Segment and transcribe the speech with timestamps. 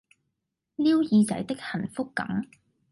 [0.77, 2.49] 撩耳仔的幸福感